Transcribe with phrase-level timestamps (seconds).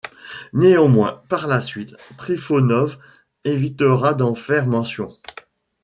[0.53, 2.97] Néanmoins, par la suite, Trifonov
[3.43, 5.09] évitera d'en faire mention.